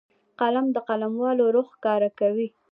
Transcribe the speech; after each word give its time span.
قلم 0.39 0.65
د 0.75 0.77
قلموالو 0.87 1.43
روح 1.55 1.67
ښکاره 1.75 2.09
کوي 2.19 2.47